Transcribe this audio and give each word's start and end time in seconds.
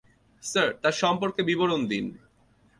Sir, 0.43 0.69
তার 0.81 0.95
সম্পর্কে 1.01 1.41
বিবরণ 1.43 1.81
দিন। 1.87 2.05